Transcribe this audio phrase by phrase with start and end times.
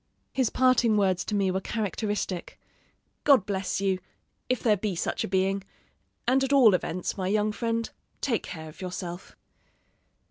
[0.33, 2.59] "His parting words to me were characteristic:
[3.23, 3.99] 'God bless you,
[4.49, 5.63] if there be such a being;
[6.27, 7.87] and at all events, my young friend,
[8.19, 9.35] take care of yourself.'"